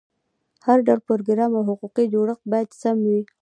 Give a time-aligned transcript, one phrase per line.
[0.65, 3.19] هر ډول پروګرام او حقوقي جوړښت باید سم وي.